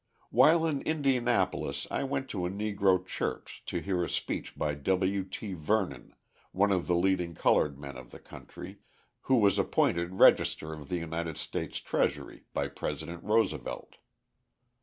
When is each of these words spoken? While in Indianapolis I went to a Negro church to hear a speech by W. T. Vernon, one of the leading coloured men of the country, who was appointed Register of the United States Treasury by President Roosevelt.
While 0.31 0.65
in 0.65 0.81
Indianapolis 0.81 1.85
I 1.91 2.03
went 2.03 2.27
to 2.29 2.47
a 2.47 2.49
Negro 2.49 3.05
church 3.05 3.61
to 3.67 3.77
hear 3.77 4.03
a 4.03 4.09
speech 4.09 4.57
by 4.57 4.73
W. 4.73 5.23
T. 5.23 5.53
Vernon, 5.53 6.15
one 6.51 6.71
of 6.71 6.87
the 6.87 6.95
leading 6.95 7.35
coloured 7.35 7.77
men 7.79 7.95
of 7.97 8.09
the 8.09 8.17
country, 8.17 8.79
who 9.29 9.35
was 9.35 9.59
appointed 9.59 10.13
Register 10.15 10.73
of 10.73 10.89
the 10.89 10.97
United 10.97 11.37
States 11.37 11.77
Treasury 11.77 12.45
by 12.51 12.67
President 12.67 13.23
Roosevelt. 13.23 13.97